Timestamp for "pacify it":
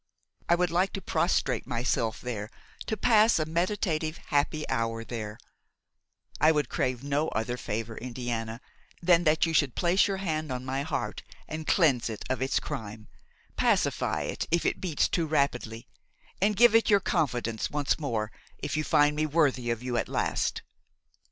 13.57-14.47